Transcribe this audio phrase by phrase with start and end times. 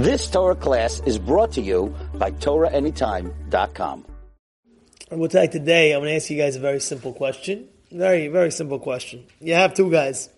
[0.00, 4.06] This Torah class is brought to you by TorahAnytime.com.
[5.10, 5.92] We'll take today.
[5.92, 7.68] I'm going to ask you guys a very simple question.
[7.92, 9.26] Very, very simple question.
[9.40, 10.30] You have two guys.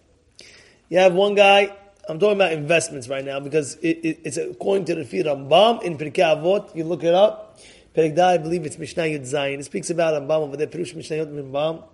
[0.89, 1.77] You have one guy.
[2.09, 5.85] I'm talking about investments right now because it, it, it's according to the Fir Rambam
[5.85, 6.75] in Pirkei Avot.
[6.75, 7.61] You look it up.
[7.95, 9.61] Perek I believe it's Mishnah Yud Zayin.
[9.61, 10.67] It speaks about Rambam over there.
[10.67, 11.85] Pirush Mishnah Yud Rambam.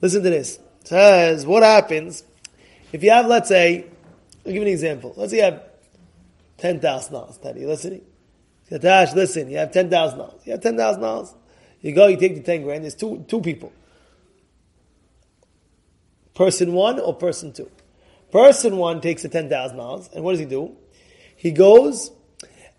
[0.00, 0.58] Listen to this.
[0.80, 2.24] It says what happens
[2.94, 3.84] if you have, let's say,
[4.46, 5.12] I'll give you an example.
[5.18, 5.69] Let's say you have
[6.60, 7.38] ten thousand dollars.
[7.38, 8.02] Teddy, listening.
[8.70, 9.50] Katash, listen.
[9.50, 10.40] You have ten thousand dollars.
[10.44, 11.34] You have ten thousand dollars.
[11.80, 12.06] You go.
[12.06, 12.84] You take the ten grand.
[12.84, 13.72] There's two two people.
[16.34, 17.70] Person one or person two.
[18.30, 20.76] Person one takes the ten thousand dollars, and what does he do?
[21.36, 22.10] He goes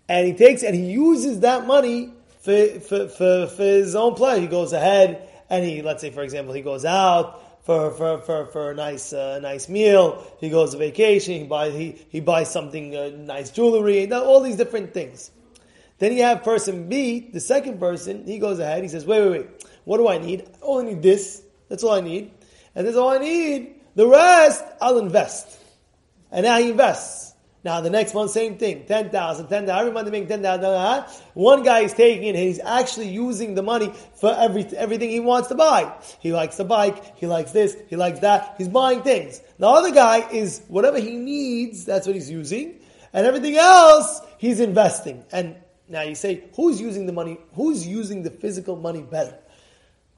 [0.08, 4.42] and he takes and he uses that money for, for, for, for his own pleasure.
[4.42, 8.46] He goes ahead and he, let's say, for example, he goes out for, for, for,
[8.46, 10.24] for a nice uh, nice meal.
[10.40, 11.34] He goes to vacation.
[11.34, 14.10] He buys he, he buys something uh, nice jewelry.
[14.12, 15.30] All these different things.
[15.98, 18.26] Then you have person B, the second person.
[18.26, 18.82] He goes ahead.
[18.82, 19.46] He says, "Wait, wait, wait.
[19.84, 20.42] What do I need?
[20.42, 21.42] I only need this.
[21.68, 22.32] That's all I need.
[22.74, 23.76] And that's all I need.
[23.94, 25.58] The rest, I'll invest."
[26.32, 27.31] And now he invests.
[27.64, 31.04] Now the next one, same thing, 10,000, 10,000, every month they make 10,000.
[31.34, 35.20] One guy is taking it and he's actually using the money for every, everything he
[35.20, 35.94] wants to buy.
[36.18, 39.40] He likes the bike, he likes this, he likes that, he's buying things.
[39.58, 42.80] The other guy is whatever he needs, that's what he's using,
[43.12, 45.24] and everything else, he's investing.
[45.30, 45.54] And
[45.88, 49.38] now you say, who's using the money, who's using the physical money better?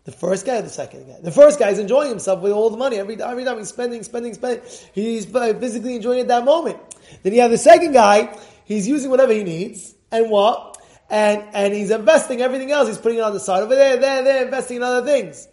[0.04, 1.18] The first guy or the second guy?
[1.22, 2.98] The first guy is enjoying himself with all the money.
[2.98, 6.78] Every, every time he's spending, spending, spending, he's uh, physically enjoying it that moment.
[7.22, 10.76] Then you have the second guy, he's using whatever he needs, and what?
[11.08, 12.88] And, and he's investing everything else.
[12.88, 15.48] He's putting it on the side over there, there, there, investing in other things.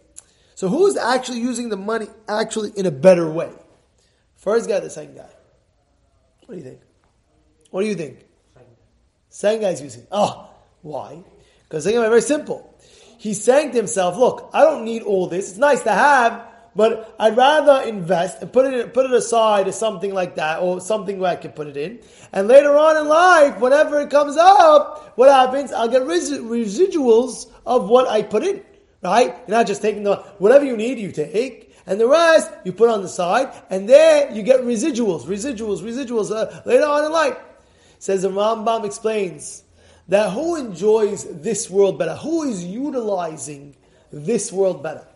[0.54, 3.52] So who's actually using the money actually in a better way?
[4.36, 5.30] First guy, the second guy.
[6.44, 6.80] What do you think?
[7.70, 8.26] What do you think?
[9.30, 10.06] Second guy's using.
[10.12, 10.50] Oh,
[10.82, 11.24] why?
[11.64, 12.71] Because the second guy very simple
[13.22, 15.50] he's saying to himself, look, I don't need all this.
[15.50, 16.44] It's nice to have,
[16.74, 20.80] but I'd rather invest and put it put it aside or something like that, or
[20.80, 22.00] something where I can put it in.
[22.32, 25.70] And later on in life, whenever it comes up, what happens?
[25.70, 28.60] I'll get residuals of what I put in.
[29.02, 29.36] Right?
[29.46, 32.88] You're not just taking the whatever you need, you take, and the rest you put
[32.88, 37.36] on the side, and there you get residuals, residuals, residuals uh, later on in life.
[38.00, 39.62] Says the Rambam explains
[40.08, 42.16] that who enjoys this world better?
[42.16, 43.74] Who is utilizing
[44.12, 45.06] this world better?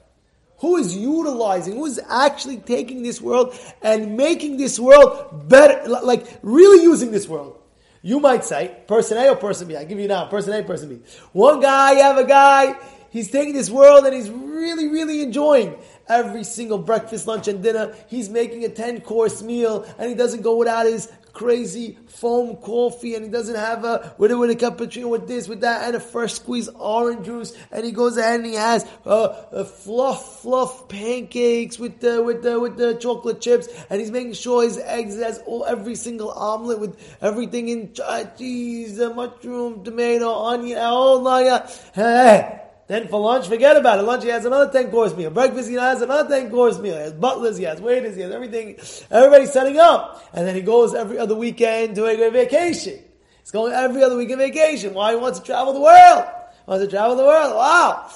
[0.58, 6.26] Who is utilizing, who is actually taking this world and making this world better, like
[6.42, 7.60] really using this world?
[8.02, 9.76] You might say, person A or person B.
[9.76, 11.00] I give you now, person A, person B.
[11.32, 12.78] One guy, you have a guy,
[13.10, 15.76] he's taking this world and he's really, really enjoying
[16.08, 17.94] every single breakfast, lunch, and dinner.
[18.06, 23.14] He's making a 10 course meal and he doesn't go without his crazy foam coffee
[23.14, 25.94] and he doesn't have a with a, with a cappuccino with this with that and
[25.94, 30.88] a fresh squeezed orange juice and he goes ahead and he has uh, fluff fluff
[30.88, 35.20] pancakes with the with the with the chocolate chips and he's making sure his eggs
[35.20, 37.92] has all every single omelet with everything in
[38.38, 44.02] cheese, mushroom, tomato, onion, all like Hey, then for lunch, forget about it.
[44.02, 45.30] Lunch, he has another 10 course meal.
[45.30, 46.94] Breakfast, he has another 10 course meal.
[46.94, 48.76] He has butlers, he has waiters, he has everything.
[49.10, 50.24] Everybody's setting up.
[50.32, 53.00] And then he goes every other weekend to a great vacation.
[53.40, 54.94] He's going every other weekend vacation.
[54.94, 55.12] Why?
[55.12, 56.24] He wants to travel the world.
[56.64, 57.56] He wants to travel the world.
[57.56, 58.08] Wow.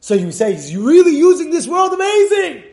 [0.00, 2.64] So you say, he's really using this world amazing.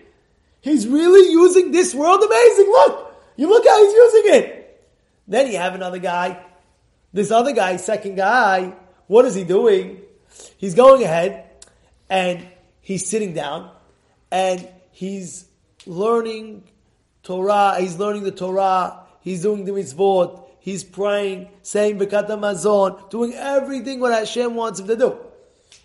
[0.62, 2.66] He's really using this world amazing.
[2.68, 3.08] Look.
[3.36, 4.84] You look how he's using it.
[5.28, 6.44] Then you have another guy.
[7.14, 8.74] This other guy, second guy,
[9.08, 10.02] what is he doing?
[10.58, 11.50] He's going ahead
[12.10, 12.46] and
[12.82, 13.72] he's sitting down
[14.32, 15.46] and he's
[15.86, 16.64] learning
[17.24, 23.34] Torah, he's learning the Torah, he's doing the mitzvot, he's praying, saying Birkat Hamazon, doing
[23.34, 25.18] everything what Hashem wants him to do.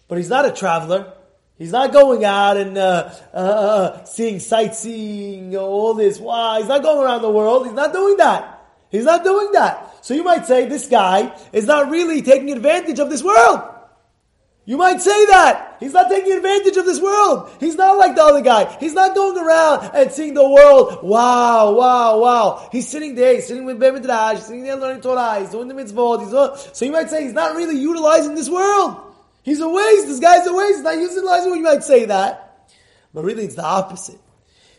[0.09, 1.13] But he's not a traveler.
[1.59, 6.19] He's not going out and uh, uh, uh seeing sightseeing, all this.
[6.19, 7.67] Wow, he's not going around the world.
[7.67, 8.63] He's not doing that.
[8.91, 10.05] He's not doing that.
[10.05, 13.63] So you might say this guy is not really taking advantage of this world.
[14.69, 15.77] You might say that.
[15.79, 17.51] He's not taking advantage of this world.
[17.61, 18.77] He's not like the other guy.
[18.81, 21.05] He's not going around and seeing the world.
[21.05, 22.69] Wow, wow, wow.
[22.73, 25.75] He's sitting there, he's sitting with Bemidrash, he's sitting there learning Torah, he's doing the
[25.75, 26.21] mitzvot.
[26.21, 28.97] He's doing, so you might say he's not really utilizing this world.
[29.45, 30.09] He's a waste.
[30.09, 30.75] This guy's a waste.
[30.75, 31.57] He's not utilizing it.
[31.59, 32.69] You might say that.
[33.15, 34.19] But really it's the opposite.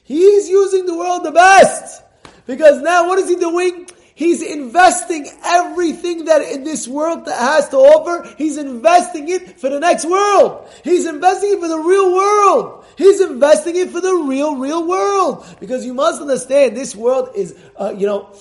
[0.03, 2.03] He's using the world the best.
[2.45, 3.87] Because now what is he doing?
[4.17, 8.27] He's investing everything that in this world that has to offer.
[8.35, 10.67] He's investing it for the next world.
[10.83, 12.85] He's investing it for the real world.
[12.97, 15.45] He's investing it for the real, real world.
[15.59, 18.35] Because you must understand, this world is, uh, you know,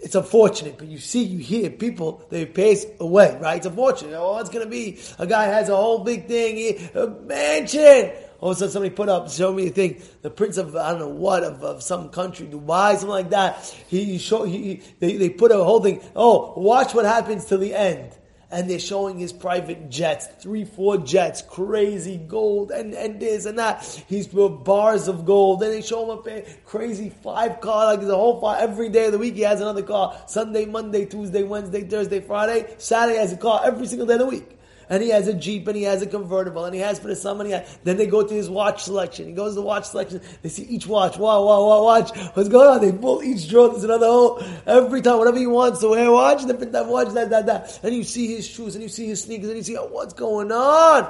[0.00, 3.56] it's unfortunate, but you see, you hear people, they pass away, right?
[3.56, 4.14] It's unfortunate.
[4.14, 8.10] Oh, it's going to be, a guy has a whole big thing, a mansion.
[8.42, 10.90] All of a sudden somebody put up, show me a thing, the prince of, I
[10.90, 13.62] don't know what, of, of some country, Dubai, something like that.
[13.86, 17.72] He, show, he, they, they put a whole thing, oh, watch what happens till the
[17.72, 18.18] end
[18.50, 23.58] and they're showing his private jets, three, four jets, crazy gold, and, and this and
[23.58, 23.82] that.
[24.08, 25.60] He's with bars of gold.
[25.60, 29.12] Then they show him a crazy five car, like the whole five, every day of
[29.12, 30.20] the week he has another car.
[30.26, 34.26] Sunday, Monday, Tuesday, Wednesday, Thursday, Friday, Saturday has a car every single day of the
[34.26, 37.08] week and he has a Jeep and he has a convertible and he has for
[37.08, 37.44] the summer.
[37.44, 39.26] And then they go to his watch selection.
[39.26, 40.20] He goes to the watch selection.
[40.42, 41.16] They see each watch.
[41.16, 42.16] Wow, wow, wow, watch.
[42.34, 42.80] What's going on?
[42.80, 43.68] They pull each drawer.
[43.70, 44.42] There's another hole.
[44.66, 47.80] Every time, whatever he wants to wear, watch, different type watch, that, that, that.
[47.82, 50.14] And you see his shoes and you see his sneakers and you see, oh, what's
[50.14, 51.04] going on?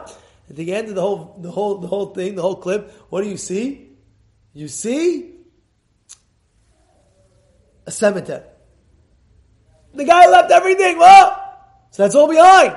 [0.49, 3.23] At the end of the whole, the whole, the whole thing, the whole clip, what
[3.23, 3.89] do you see?
[4.53, 5.33] You see
[7.87, 8.45] a cemetery.
[9.95, 10.99] The guy left everything.
[10.99, 11.39] Well,
[11.91, 12.77] so that's all behind.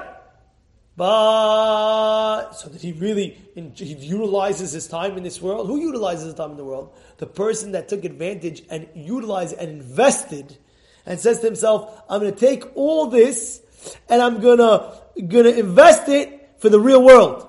[0.98, 5.68] But so that he really he utilizes his time in this world.
[5.68, 6.96] Who utilizes his time in the world?
[7.18, 10.58] The person that took advantage and utilized and invested,
[11.06, 13.62] and says to himself, "I'm going to take all this
[14.08, 14.94] and I'm gonna
[15.28, 17.46] gonna invest it for the real world."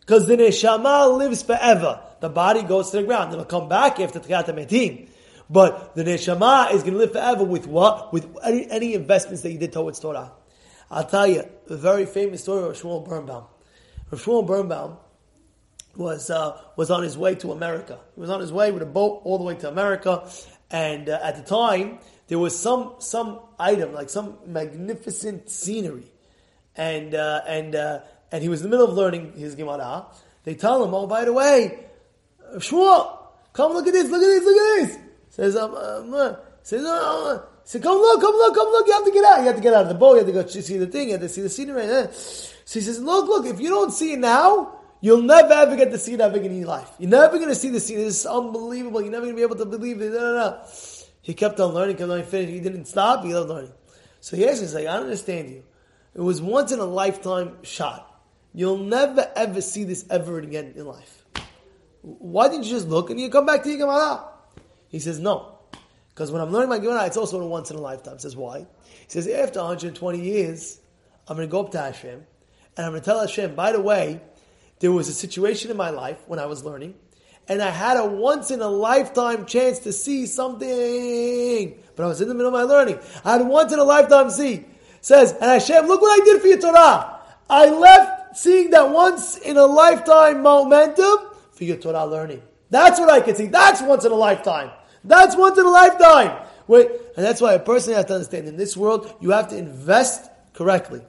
[0.00, 2.00] Because the neshama lives forever.
[2.20, 3.32] The body goes to the ground.
[3.34, 5.08] It'll come back after Tchiyat Metim.
[5.50, 8.12] But the neshama is going to live forever with what?
[8.12, 10.32] With any, any investments that you did towards Torah.
[10.90, 13.44] I'll tell you a very famous story of Shmuel Birnbaum.
[14.10, 14.96] Shmuel Birnbaum
[15.96, 17.98] was uh, was on his way to America.
[18.14, 20.28] He was on his way with a boat all the way to America,
[20.70, 21.98] and uh, at the time
[22.28, 26.10] there was some some item like some magnificent scenery,
[26.76, 28.00] and uh, and uh,
[28.32, 30.06] and he was in the middle of learning his Gemara.
[30.44, 31.84] They tell him, "Oh, by the way,
[32.56, 33.18] Shmuel,
[33.52, 34.98] come look at this, look at this, look at this."
[35.30, 39.10] Says, um, um, says, oh, said, come look, come look, come look, you have to
[39.10, 39.40] get out.
[39.40, 41.08] You have to get out of the boat, you have to go see the thing,
[41.08, 41.84] you have to see the scenery.
[41.84, 45.90] So he says, look, look, if you don't see it now, you'll never ever get
[45.90, 46.88] to see it ever again in your life.
[46.98, 47.98] You're never going to see the scene.
[47.98, 49.02] This is unbelievable.
[49.02, 50.12] You're never going to be able to believe it.
[50.12, 50.66] No, no, no.
[51.20, 52.54] He kept on learning, kept on finishing.
[52.54, 53.72] He didn't stop, he kept learning.
[54.20, 55.62] So he asked he's like, I don't understand you.
[56.14, 58.18] It was once in a lifetime shot.
[58.54, 61.22] You'll never ever see this ever again in life.
[62.00, 64.30] Why didn't you just look and you come back to your
[64.88, 65.57] He says, no.
[66.18, 68.18] Because when I'm learning my Gemara, it's also a once in a lifetime.
[68.18, 68.66] Says why?
[68.82, 70.80] He says after 120 years,
[71.28, 72.26] I'm going to go up to Hashem
[72.76, 74.20] and I'm going to tell Hashem, by the way,
[74.80, 76.96] there was a situation in my life when I was learning,
[77.46, 82.20] and I had a once in a lifetime chance to see something, but I was
[82.20, 82.98] in the middle of my learning.
[83.24, 84.64] I had once in a lifetime see.
[85.00, 87.20] Says, and Hashem, look what I did for your Torah.
[87.48, 92.42] I left seeing that once in a lifetime momentum for your Torah learning.
[92.70, 93.46] That's what I can see.
[93.46, 94.72] That's once in a lifetime.
[95.08, 96.46] That's once in a lifetime.
[96.66, 99.56] Wait, and that's why a person has to understand in this world, you have to
[99.56, 101.00] invest correctly.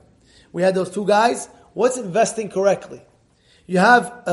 [0.53, 1.49] We had those two guys.
[1.73, 3.01] What's investing correctly?
[3.67, 4.31] You have a,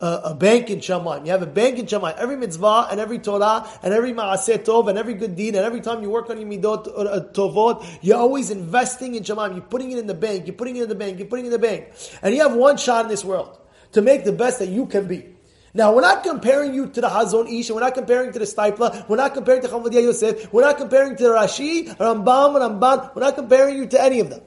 [0.00, 1.24] a, a, a bank in Shamayim.
[1.24, 2.16] You have a bank in Shamayim.
[2.16, 5.80] Every mitzvah and every Torah and every maaseh tov and every good deed and every
[5.80, 9.54] time you work on your midot uh, tovot, you're always investing in Shamayim.
[9.54, 10.46] You're putting it in the bank.
[10.46, 11.18] You're putting it in the bank.
[11.18, 11.88] You're putting it in the bank.
[12.22, 13.58] And you have one shot in this world
[13.92, 15.33] to make the best that you can be.
[15.76, 19.08] Now, we're not comparing you to the Hazon Ish, we're not comparing to the Steipler,
[19.08, 23.22] we're not comparing to Chavodia Yosef, we're not comparing to the Rashi, Rambam, Ramban, we're
[23.22, 24.40] not comparing you to any of them.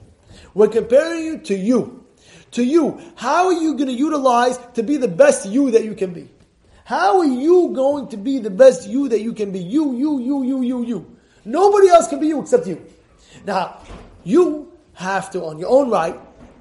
[0.54, 2.06] We're comparing you to you.
[2.52, 3.02] To you.
[3.18, 6.30] How are you going to utilize to be the best you that you can be?
[6.86, 9.60] How are you going to be the best you that you can be?
[9.60, 11.18] You, you, you, you, you, you.
[11.44, 12.82] Nobody else can be you except you.
[13.46, 13.82] Now,
[14.24, 16.18] you have to, on your own right,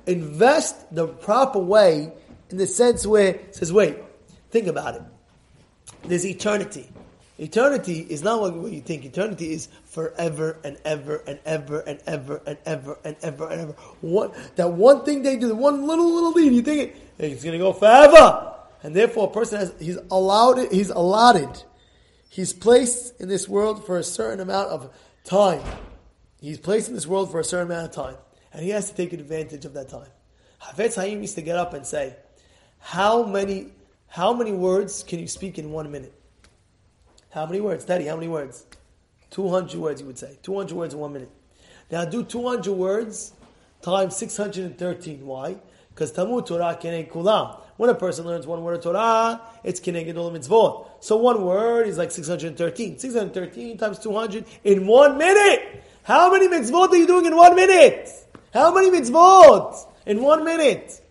[0.07, 2.13] invest the proper way
[2.51, 3.97] in the sense where it says, wait,
[4.57, 5.03] Think about it.
[6.05, 6.89] There's eternity.
[7.37, 9.05] Eternity is not what you think.
[9.05, 13.73] Eternity is forever and ever and ever and ever and ever and ever and ever.
[14.01, 17.45] What that one thing they do, the one little little deed, you think it, it's
[17.45, 21.63] going to go forever, and therefore a person has he's allowed it, he's allotted,
[22.31, 24.91] he's placed in this world for a certain amount of
[25.23, 25.61] time.
[26.41, 28.17] He's placed in this world for a certain amount of time,
[28.55, 30.09] and he has to take advantage of that time.
[30.63, 32.17] Hafetz Haim used to get up and say,
[32.79, 33.76] "How many
[34.17, 36.15] how many words can you speak in one minute?
[37.29, 37.85] How many words?
[37.85, 38.65] Daddy, how many words?
[39.29, 40.39] 200 words, you would say.
[40.43, 41.31] 200 words in one minute.
[41.91, 43.35] Now do 200 words
[43.83, 45.27] times 613.
[45.27, 45.57] Why?
[45.91, 47.61] Because Talmud Torah keneg kulam.
[47.77, 50.89] When a person learns one word of Torah, it's keneged all mitzvot.
[51.01, 52.99] So one word is like 613.
[52.99, 55.85] 613 times 200 in one minute.
[56.05, 58.09] How many mitzvot are you doing in one minute?
[58.55, 61.06] How many mitzvot in one minute?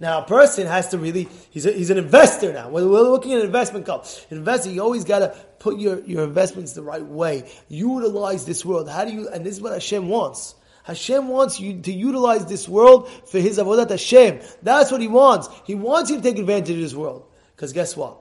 [0.00, 2.68] Now, a person has to really, he's, a, he's an investor now.
[2.68, 4.06] We're, we're looking at an investment club.
[4.30, 5.28] Investor, you always got to
[5.58, 7.50] put your, your investments the right way.
[7.68, 8.88] Utilize this world.
[8.88, 10.54] How do you, and this is what Hashem wants.
[10.84, 14.40] Hashem wants you to utilize this world for His avodat Hashem.
[14.62, 15.48] That's what He wants.
[15.64, 17.26] He wants you to take advantage of this world.
[17.56, 18.18] Because guess what?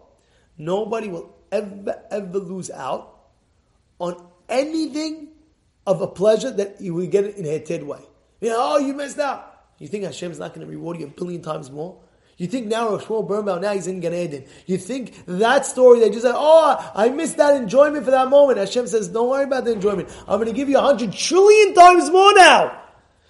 [0.58, 3.20] Nobody will ever, ever lose out
[4.00, 5.30] on anything
[5.86, 8.02] of a pleasure that you will get in a heted way.
[8.42, 9.57] You know, oh, you missed out.
[9.80, 11.98] You think Hashem's not going to reward you a billion times more?
[12.38, 14.46] You think now Rosh Birnbaum, now he's in Gan Eden.
[14.68, 18.60] You think that story they just said, oh, I missed that enjoyment for that moment.
[18.60, 20.10] Hashem says, don't worry about the enjoyment.
[20.28, 22.84] I'm going to give you a hundred trillion times more now.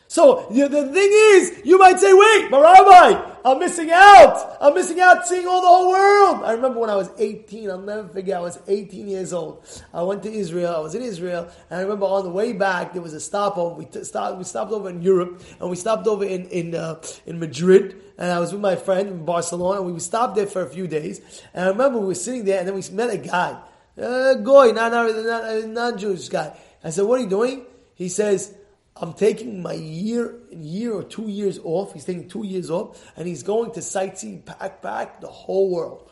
[0.09, 4.57] So the, thing is, you might say, wait, but Rabbi, I'm missing out.
[4.61, 6.45] I'm missing out seeing all the whole world.
[6.45, 9.65] I remember when I was 18, I'll never forget, I was 18 years old.
[9.93, 12.93] I went to Israel, I was in Israel, and I remember on the way back,
[12.93, 13.75] there was a stopover.
[13.75, 17.01] We, t- stopped, we stopped over in Europe, and we stopped over in, in, uh,
[17.25, 20.61] in Madrid, and I was with my friend in Barcelona, and we stopped there for
[20.61, 21.19] a few days.
[21.53, 23.59] And I remember we were sitting there, and then we met a guy,
[23.97, 26.57] a not, not, not, non-Jewish guy.
[26.81, 27.65] I said, what are you doing?
[27.95, 28.53] He says,
[28.99, 31.93] I'm taking my year, year or two years off.
[31.93, 36.11] He's taking two years off, and he's going to sightsee, pack, pack the whole world.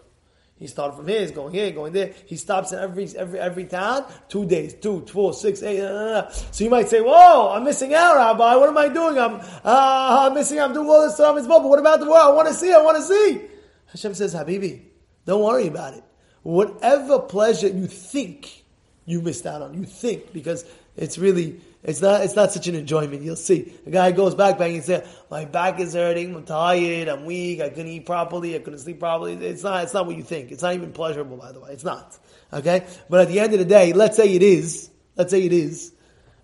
[0.57, 2.13] He started from here, he's going here, going there.
[2.25, 5.79] He stops in every every every town, two days, two, four, six, eight.
[6.51, 8.55] So you might say, "Whoa, I'm missing out, Rabbi.
[8.55, 9.19] What am I doing?
[9.19, 10.61] I'm uh, I'm missing.
[10.61, 11.37] I'm doing all this stuff.
[11.37, 12.21] It's but what about the world?
[12.23, 12.71] I want to see.
[12.71, 13.41] I want to see."
[13.87, 14.81] Hashem says, "Habibi,
[15.25, 16.05] don't worry about it.
[16.43, 18.63] Whatever pleasure you think
[19.05, 20.63] you missed out on, you think because
[20.95, 23.21] it's really." It's not, it's not such an enjoyment.
[23.21, 23.61] You'll see.
[23.85, 27.61] The guy goes back, back and says, my back is hurting, I'm tired, I'm weak,
[27.61, 29.33] I couldn't eat properly, I couldn't sleep properly.
[29.33, 30.51] It's not, it's not what you think.
[30.51, 31.71] It's not even pleasurable, by the way.
[31.71, 32.17] It's not.
[32.51, 32.87] Okay?
[33.07, 34.89] But at the end of the day, let's say it is.
[35.15, 35.93] Let's say it is.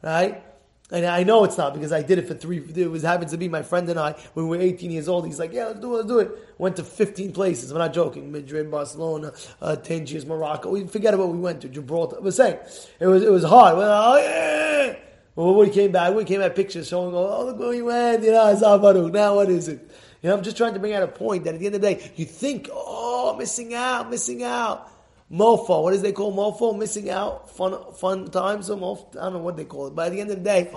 [0.03, 0.43] Right?
[0.91, 2.57] And I know it's not because I did it for three.
[2.75, 5.25] It was happens to be my friend and I when we were 18 years old.
[5.25, 7.71] He's like, "Yeah, let's do it, let's do it." Went to 15 places.
[7.71, 8.29] I'm not joking.
[8.29, 9.31] Madrid, Barcelona,
[9.61, 10.69] uh, Tangiers, Morocco.
[10.69, 11.69] We forget about what we went to.
[11.69, 12.17] Gibraltar.
[12.17, 12.59] I was saying
[12.99, 13.77] it was it was hard.
[13.77, 14.95] Well, oh, yeah.
[15.41, 18.31] When we came back, he came back pictures showing, oh, look where he went, you
[18.31, 19.11] know, Baruch.
[19.11, 19.79] Now what is it?
[20.21, 21.81] You know, I'm just trying to bring out a point that at the end of
[21.81, 24.87] the day, you think, oh, missing out, missing out.
[25.31, 26.77] Mofo, what is they call mofo?
[26.77, 29.95] Missing out, fun, fun times, or mofo, I don't know what they call it.
[29.95, 30.71] But at the end of the day,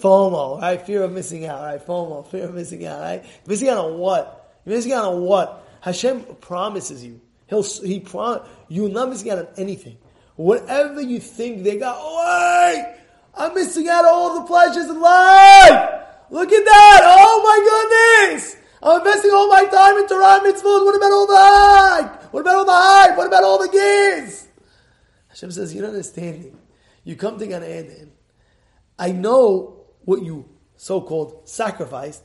[0.00, 0.80] FOMO, right?
[0.80, 1.86] Fear of missing out, right?
[1.86, 3.24] FOMO, fear of missing out, right?
[3.46, 4.60] Missing out on what?
[4.64, 5.68] You're missing out on what?
[5.82, 7.20] Hashem promises you.
[7.48, 9.98] He'll, he prom, you're not missing out on anything.
[10.36, 12.95] Whatever you think they got, oh, wait!
[13.66, 15.90] Missing out all the pleasures in life.
[16.30, 17.00] Look at that.
[17.02, 18.56] Oh my goodness.
[18.80, 20.84] I'm investing all my time in Torah mitzvot.
[20.84, 22.32] What about all the hype?
[22.32, 23.16] What about all the hype?
[23.16, 24.46] What about all the gears?
[25.30, 26.52] Hashem says, you don't understand me.
[27.02, 28.12] You come to Gan Eden.
[29.00, 32.22] I know what you so-called sacrificed.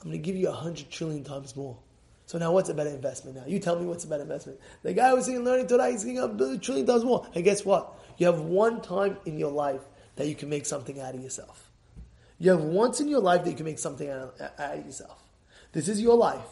[0.00, 1.76] I'm going to give you a hundred trillion times more.
[2.24, 3.44] So now what's a better investment now?
[3.46, 4.58] You tell me what's a better investment.
[4.82, 7.26] The guy was saying learning Torah, he's getting a trillion times more.
[7.34, 7.92] And guess what?
[8.16, 9.82] You have one time in your life
[10.18, 11.70] that you can make something out of yourself.
[12.38, 15.22] You have once in your life that you can make something out of yourself.
[15.72, 16.46] This is your life.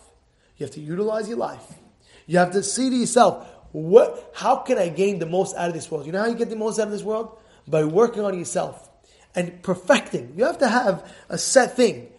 [0.57, 1.75] You have to utilize your life.
[2.27, 5.75] You have to see to yourself, what, how can I gain the most out of
[5.75, 6.07] this world?
[6.07, 7.39] You know how you get the most out of this world?
[7.67, 8.89] By working on yourself
[9.35, 10.35] and perfecting.
[10.37, 12.13] You have to have a set thing.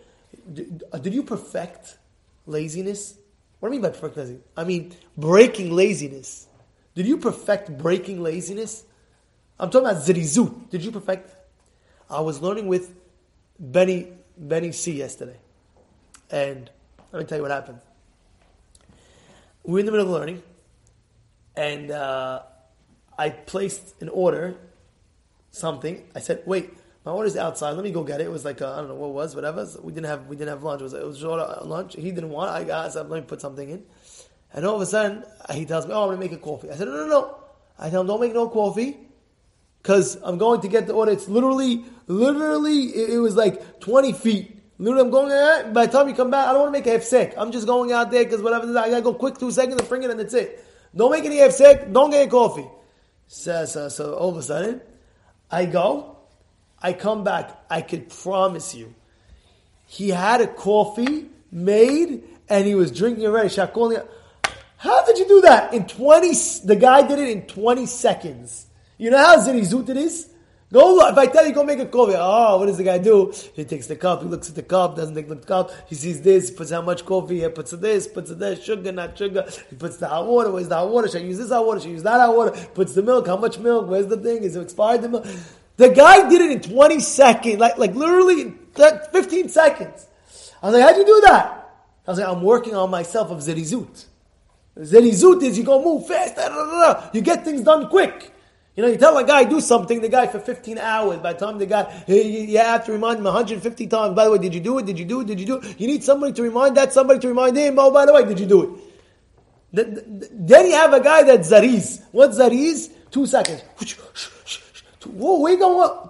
[0.92, 1.98] Uh, did you perfect
[2.46, 3.18] laziness?
[3.60, 4.44] What do I mean by perfect laziness?
[4.58, 6.48] I mean breaking laziness.
[6.94, 8.84] Did you perfect breaking laziness?
[9.60, 10.70] I'm talking about zirizut.
[10.70, 11.37] Did you perfect
[12.10, 12.96] I was learning with
[13.60, 15.38] Benny Benny C yesterday,
[16.32, 16.70] and
[17.12, 17.80] let me tell you what happened.
[19.64, 20.42] We were in the middle of learning,
[21.56, 22.44] and uh,
[23.18, 24.56] I placed an order,
[25.52, 26.08] something.
[26.16, 26.72] I said, "Wait,
[27.04, 27.72] my order's outside.
[27.72, 29.66] Let me go get it." It was like I don't know what it was, whatever.
[29.66, 30.80] So we didn't have we didn't have lunch.
[30.80, 31.96] It was it was order lunch.
[31.96, 32.52] He didn't want.
[32.52, 32.62] it.
[32.62, 32.94] I got.
[32.94, 33.84] Said, "Let me put something in."
[34.54, 36.76] And all of a sudden, he tells me, "Oh, I'm to make a coffee." I
[36.76, 37.38] said, "No, no, no."
[37.78, 39.07] I tell him, "Don't make no coffee."
[39.88, 41.14] Because I'm going to get the order.
[41.14, 44.60] It's literally, literally, it, it was like 20 feet.
[44.80, 46.94] Literally, I'm going, eh, by the time you come back, I don't want to make
[46.94, 47.34] a sick.
[47.38, 50.04] I'm just going out there because whatever, I gotta go quick two seconds and bring
[50.04, 50.62] it and that's it.
[50.94, 51.94] Don't make any sick.
[51.94, 52.68] don't get coffee.
[53.28, 54.82] So, so, so all of a sudden,
[55.50, 56.18] I go,
[56.82, 58.94] I come back, I could promise you,
[59.86, 63.56] he had a coffee made and he was drinking already.
[63.56, 65.74] How did you do that?
[65.74, 66.34] In 20,
[66.66, 68.67] the guy did it in 20 seconds.
[68.98, 70.30] You know how zirizut it is?
[70.72, 72.16] Go, if I tell you, go make a coffee.
[72.18, 73.34] Oh, what does the guy do?
[73.54, 76.22] He takes the cup, he looks at the cup, doesn't take the cup, he sees
[76.22, 79.48] this, puts how much coffee, he puts this, puts this, sugar, not sugar.
[79.70, 81.08] He puts the hot water, where's the hot water?
[81.08, 81.80] Should I use this hot water?
[81.80, 82.68] Should I use that hot water?
[82.74, 83.88] Puts the milk, how much milk?
[83.88, 84.44] Where's the thing?
[84.44, 85.26] Is it expired the milk?
[85.78, 90.08] The guy did it in 20 seconds, like, like literally 15 seconds.
[90.62, 91.70] I was like, how'd you do that?
[92.06, 94.06] I was like, I'm working on myself of zerizut.
[94.78, 98.34] Zerizut is you go move fast, da, da, da, you get things done quick.
[98.78, 101.18] You know, you tell a guy do something, the guy for 15 hours.
[101.18, 104.16] By the time the guy, you have to remind him 150 times.
[104.16, 104.86] By the way, did you do it?
[104.86, 105.26] Did you do it?
[105.26, 105.80] Did you do it?
[105.80, 107.80] You need somebody to remind that somebody to remind him.
[107.80, 108.80] Oh, by the way, did you do
[109.74, 110.30] it?
[110.32, 112.04] Then you have a guy that's zariz.
[112.12, 112.92] What's zariz?
[113.10, 113.64] Two seconds.
[115.06, 116.10] Whoa, you going?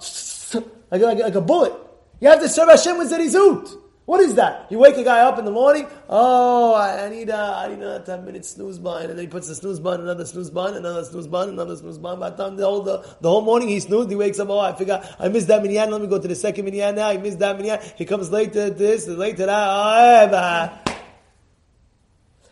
[0.92, 1.72] Like, like, like a bullet.
[2.20, 3.78] You have to serve Hashem with zarizut.
[4.08, 4.72] What is that?
[4.72, 5.86] You wake a guy up in the morning.
[6.08, 9.30] Oh, I need a, I need uh, a ten minute snooze button, and then he
[9.30, 12.22] puts the snooze button, another snooze button, another snooze button, another snooze button.
[12.22, 14.50] By the time the whole the, the whole morning he snoozed, he wakes up.
[14.50, 15.92] Oh, I forgot, I missed that minyan.
[15.92, 17.12] Let me go to the second minyan now.
[17.12, 17.82] He missed that minyan.
[17.98, 19.68] He comes late to this, late to that.
[19.68, 20.94] Oh,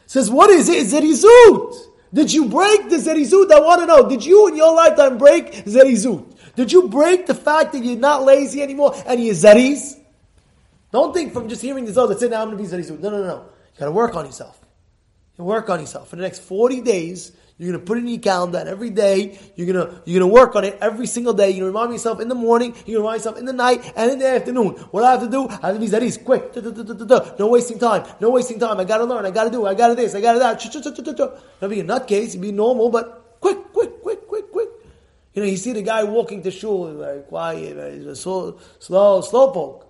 [0.07, 0.87] Says, what is it?
[0.87, 1.73] Zerizut.
[2.13, 3.49] Did you break the zerizut?
[3.49, 4.09] I want to know.
[4.09, 6.35] Did you in your lifetime break zerizut?
[6.57, 10.01] Did you break the fact that you're not lazy anymore and you're zeriz?
[10.95, 13.01] Don't think from just hearing this, oh, that's it, now I'm going to be Zarizut.
[13.01, 13.49] No, no, no.
[13.73, 14.57] You got to work on yourself.
[15.37, 16.07] You work on yourself.
[16.07, 18.91] For the next 40 days, you're going to put it in your calendar, and every
[18.91, 21.49] day, you're going to, you're going to work on it every single day.
[21.49, 23.51] You're going to remind yourself in the morning, you're going to remind yourself in the
[23.51, 24.67] night, and in the afternoon.
[24.91, 25.49] What I have to do?
[25.49, 26.55] I have to be Zariz, quick.
[27.39, 28.05] No wasting time.
[28.21, 28.79] No wasting time.
[28.79, 29.25] I got to learn.
[29.25, 29.65] I got to do.
[29.65, 30.15] I got to this.
[30.15, 31.41] I got to that.
[31.59, 32.39] Not be a nutcase.
[32.39, 34.69] Be normal, but quick, quick, quick, quick, quick.
[35.33, 39.51] You know, you see the guy walking to shul, very quiet, very slow, slow, slow
[39.51, 39.84] poke.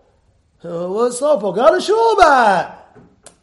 [0.65, 1.43] What's up?
[1.43, 2.77] I Got a shuba.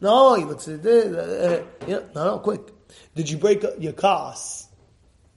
[0.01, 1.05] No, he looks at this.
[1.05, 2.61] Uh, uh, no, no, quick.
[3.15, 4.67] Did you break your cars?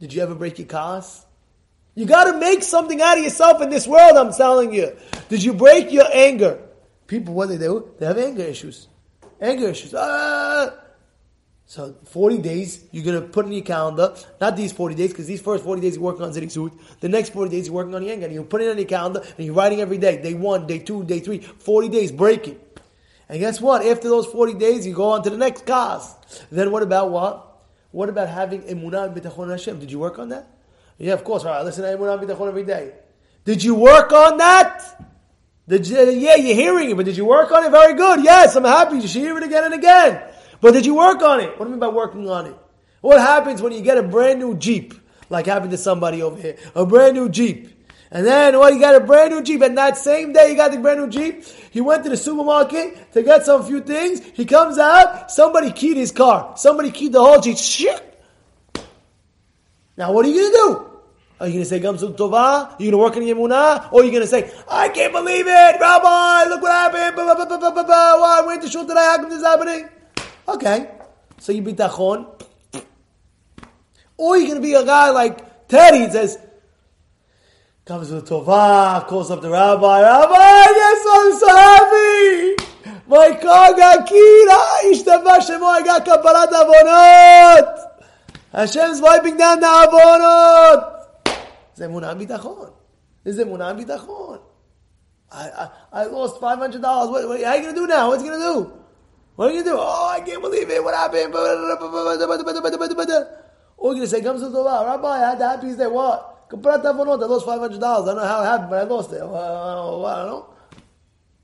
[0.00, 1.24] Did you ever break your cars?
[1.94, 4.16] You got to make something out of yourself in this world.
[4.16, 4.96] I'm telling you.
[5.28, 6.58] Did you break your anger?
[7.06, 7.88] People, what do they do?
[7.98, 8.88] They have anger issues.
[9.40, 9.94] Anger issues.
[9.96, 10.72] Ah.
[11.68, 15.26] So 40 days, you're going to put in your calendar, not these 40 days, because
[15.26, 18.04] these first 40 days you're working on Zedek The next 40 days you're working on
[18.04, 20.22] Yang, and you put it on your calendar, and you're writing every day.
[20.22, 22.80] Day one, day two, day three, 40 days, break it.
[23.28, 23.84] And guess what?
[23.84, 26.14] After those 40 days, you go on to the next cause.
[26.52, 27.64] Then what about what?
[27.90, 29.80] What about having Emunah and Bitachon Hashem?
[29.80, 30.46] Did you work on that?
[30.98, 31.44] Yeah, of course.
[31.44, 32.92] All right, listen to Emunah and Bitachon every day.
[33.44, 35.04] Did you work on that?
[35.68, 37.70] Did you, yeah, you're hearing it, but did you work on it?
[37.70, 38.22] Very good.
[38.22, 38.98] Yes, I'm happy.
[38.98, 40.22] You should hear it again and again.
[40.60, 41.58] But did you work on it?
[41.58, 42.56] What do you mean by working on it?
[43.00, 44.94] What happens when you get a brand new Jeep,
[45.28, 46.56] like happened to somebody over here?
[46.74, 47.72] A brand new Jeep.
[48.10, 50.70] And then, well, you got a brand new Jeep, and that same day you got
[50.70, 54.24] the brand new Jeep, he went to the supermarket to get some few things.
[54.34, 56.54] He comes out, somebody keyed his car.
[56.56, 57.58] Somebody keyed the whole Jeep.
[57.58, 58.02] Shit!
[59.96, 60.90] Now, what are you going to do?
[61.38, 62.32] Are you going to say Gamsul Tova?
[62.34, 63.92] Are you going to work in Yemunah?
[63.92, 67.34] Or are you going to say, I can't believe it, Rabbi, look what happened, blah,
[67.34, 68.20] blah, blah, blah, blah, blah.
[68.20, 69.88] Why, I went to shul today, how come this is happening?
[70.47, 70.89] Okay.
[71.39, 72.27] So you bitachon.
[74.17, 76.37] Or you're going to be a guy like Teddy and says,
[77.85, 82.71] comes with Tovah, calls up the rabbi, Rabbi, yes, I'm so happy.
[83.07, 84.47] My car got keyed.
[84.93, 87.91] Ishtava Shemo, I got kaparat avonot.
[88.53, 90.97] Hashem's wiping down the avonot.
[91.75, 92.69] זה אמונה ביטחון.
[93.25, 94.37] זה אמונה ביטחון.
[95.31, 96.81] I, I, I lost $500.
[96.81, 98.09] What, what, how are you going to do now?
[98.09, 98.73] What's he going to do?
[99.36, 99.80] What are you gonna do?
[99.80, 100.82] Oh, I can't believe it.
[100.82, 101.34] What happened?
[103.76, 105.86] Or you're gonna say, "Comes to Rabbi, I had the happiest day.
[105.86, 106.48] What?
[106.50, 108.08] I lost five hundred dollars.
[108.08, 109.20] I don't know how it happened, but I lost it.
[109.20, 110.46] Well, I don't know.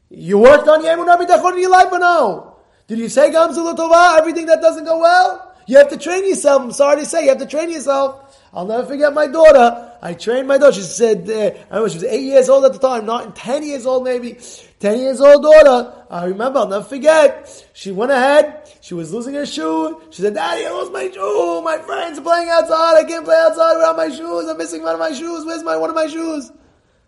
[0.08, 2.56] You worked on Yemun Abitachon in your life or no?
[2.86, 4.18] Did you say Gamzu Tova?
[4.18, 5.54] Everything that doesn't go well?
[5.66, 6.62] You have to train yourself.
[6.62, 8.38] I'm sorry to say, you have to train yourself.
[8.52, 9.91] I'll never forget my daughter.
[10.04, 10.74] I trained my daughter.
[10.74, 11.32] She said, uh,
[11.70, 14.36] I remember she was eight years old at the time, not ten years old maybe.
[14.80, 16.04] Ten years old daughter.
[16.10, 17.64] I remember, I'll never forget.
[17.72, 18.68] She went ahead.
[18.80, 20.02] She was losing her shoe.
[20.10, 21.62] She said, Daddy, I lost my shoe.
[21.62, 22.96] My friends are playing outside.
[22.96, 24.48] I can't play outside without my shoes.
[24.48, 25.44] I'm missing one of my shoes.
[25.44, 26.50] Where's my one of my shoes?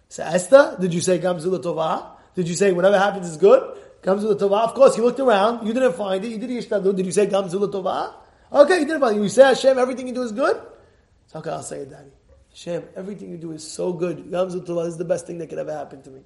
[0.08, 2.10] So Esther, did you say Gamzula Tovah?
[2.36, 3.76] Did you say whatever happens is good?
[4.02, 4.68] Gamzula Tovah.
[4.68, 5.66] Of course, you looked around.
[5.66, 6.28] You didn't find it.
[6.28, 6.94] You did Yishtadlu.
[6.94, 8.14] Did you say Gamzula Tovah?
[8.52, 9.22] Okay, you didn't find it.
[9.22, 10.62] You say Hashem, everything you do is good?
[11.26, 12.12] So okay, I'll say it, Daddy.
[12.54, 14.30] Hashem, everything you do is so good.
[14.30, 16.20] Gamzula Tovah is the best thing that could ever happen to me.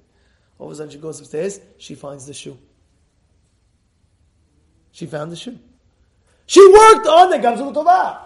[0.59, 2.55] All of a sudden she goes upstairs, she finds the shoe.
[4.91, 5.57] She found the shoe.
[6.45, 8.19] She worked on the Gamzul Tovah.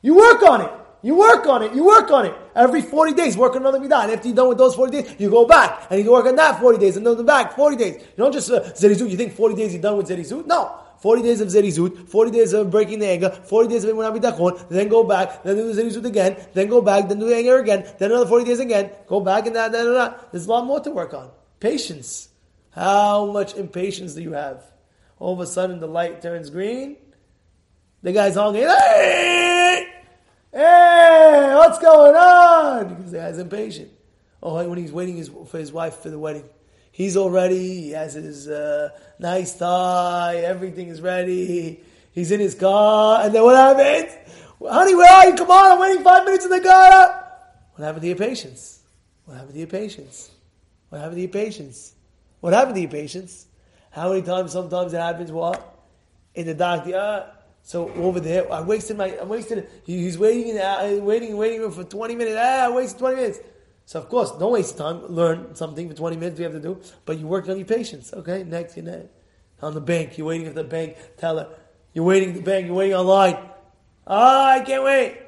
[0.00, 0.70] You work on it.
[1.02, 1.74] You work on it.
[1.74, 2.34] You work on it.
[2.54, 4.04] Every 40 days, work on another midah.
[4.04, 5.86] And after you're done with those 40 days, you go back.
[5.90, 6.96] And you work on that 40 days.
[6.96, 7.94] And then back 40 days.
[7.96, 9.10] You don't just uh, zerizut.
[9.10, 10.46] You think 40 days you're done with zerizut?
[10.46, 10.78] No.
[11.00, 14.68] 40 days of zerizut, 40 days of breaking the anger, 40 days of emunah bidachon,
[14.68, 17.58] then go back, then do the zerizut again, then go back, then do the anger
[17.58, 20.32] again, then another 40 days again, go back and that, that, that.
[20.32, 21.30] There's a lot more to work on.
[21.58, 22.28] Patience.
[22.70, 24.62] How much impatience do you have?
[25.18, 26.96] All of a sudden the light turns green.
[28.02, 29.86] The guy's honking, hey!
[30.52, 31.52] Hey!
[31.54, 32.94] What's going on?
[32.94, 33.90] Because the guy's impatient.
[34.42, 36.48] Oh, when he's waiting for his wife for the wedding.
[36.92, 37.82] He's all ready.
[37.82, 40.36] He has his uh, nice tie.
[40.36, 41.80] Everything is ready.
[42.12, 43.24] He's in his car.
[43.24, 44.14] And then what happens?
[44.62, 45.34] Honey, where are you?
[45.36, 47.26] Come on, I'm waiting five minutes in the car.
[47.74, 48.80] What happened to your patience?
[49.24, 50.30] What happened to your patience?
[50.90, 51.94] What happened to your patience?
[52.40, 53.46] What happened to your patience?
[53.90, 55.78] How many times, sometimes it happens, what?
[56.34, 57.26] In the doctor, uh,
[57.62, 61.84] so over there, I wasted my, I wasted, he's waiting, uh, waiting, waiting room for
[61.84, 62.36] 20 minutes.
[62.38, 63.38] Ah, I wasted 20 minutes.
[63.86, 65.06] So of course, don't waste time.
[65.08, 68.12] Learn something for 20 minutes we have to do, but you work on your patience.
[68.12, 69.08] Okay, next, you know,
[69.62, 71.48] on the bank, you're waiting at the bank teller.
[71.92, 73.36] You're waiting at the bank, you're waiting online.
[74.06, 75.18] Ah, I can't wait.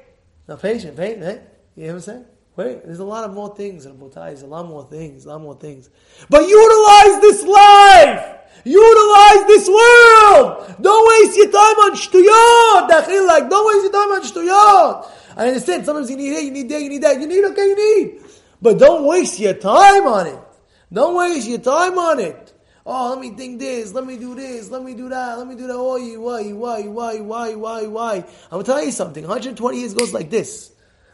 [0.47, 1.09] Now patient, eh?
[1.09, 2.25] You know what I'm saying?
[2.55, 4.27] Wait, there's a lot of more things, Rabotai.
[4.27, 5.89] There's a lot more things, a lot more things.
[6.29, 8.39] But utilize this life!
[8.63, 10.75] Utilize this world!
[10.79, 13.27] Don't waste your time on shtuyot!
[13.27, 15.11] Like, don't waste your time on shtuyot!
[15.35, 17.67] I understand, sometimes you need it, you need that, you need that, you need, okay,
[17.67, 18.22] you need.
[18.63, 20.39] But don't waste your time on it.
[20.91, 22.53] Don't waste your time on it.
[22.85, 25.55] Oh, let me think this, let me do this, let me do that, let me
[25.55, 25.75] do that.
[25.75, 28.15] Oh, why, why, why, why, why, why?
[28.15, 29.23] I'm gonna tell you something.
[29.23, 30.71] 120 years goes like this.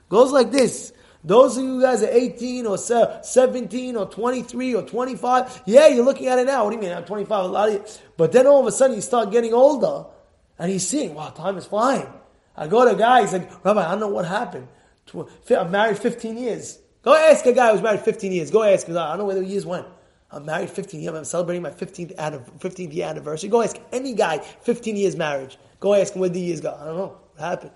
[0.09, 0.93] Goes like this.
[1.23, 6.27] Those of you guys are 18 or 17 or 23 or 25, yeah, you're looking
[6.27, 6.65] at it now.
[6.65, 6.93] What do you mean?
[6.93, 7.85] I'm 25, a lot of you.
[8.15, 10.05] But then all of a sudden you start getting older
[10.59, 12.07] and he's seeing, wow, time is flying.
[12.55, 14.67] I go to a guy, he's like, Rabbi, I don't know what happened.
[15.49, 16.77] I'm married 15 years.
[17.01, 18.51] Go ask a guy who's married 15 years.
[18.51, 18.97] Go ask him.
[18.97, 19.87] I don't know where the years went.
[20.31, 21.15] I'm married 15 years.
[21.15, 22.15] I'm celebrating my 15th,
[22.59, 23.49] 15th year anniversary.
[23.49, 25.57] Go ask any guy 15 years marriage.
[25.79, 26.77] Go ask him where the years go.
[26.79, 27.71] I don't know what happened.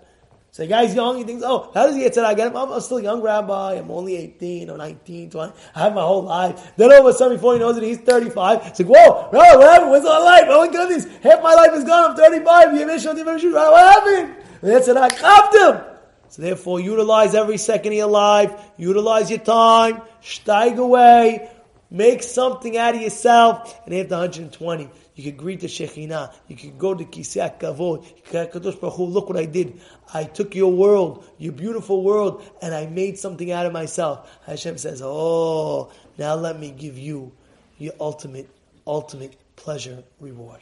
[0.52, 2.28] So the guy's young, he thinks, oh, how does he get to that?
[2.30, 5.80] I get him, I'm, still a young rabbi, I'm only 18 or 19, 20, I
[5.80, 6.74] have my whole life.
[6.78, 8.68] Then all of a sudden, before he knows it, he's 35.
[8.68, 9.90] It's like, whoa, no, what happened?
[9.90, 10.44] What's my life?
[10.50, 14.36] Oh my goodness, half my life is gone, I'm 35, you what happened?
[14.62, 15.93] That's it, I copped him.
[16.34, 21.48] So therefore, utilize every second of your life, utilize your time, steig away,
[21.92, 26.34] make something out of yourself, and after 120, you could greet the Shekhinah.
[26.48, 28.04] You could go to Kisei Kavod.
[28.32, 29.80] Kadosh Baruch Hu, look what I did.
[30.12, 34.28] I took your world, your beautiful world, and I made something out of myself.
[34.48, 37.32] Hashem says, oh, now let me give you
[37.78, 38.50] your ultimate,
[38.88, 40.62] ultimate pleasure reward.